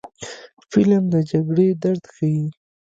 فلم 0.69 1.03
د 1.13 1.15
جګړې 1.29 1.67
درد 1.83 2.03
ښيي 2.13 2.45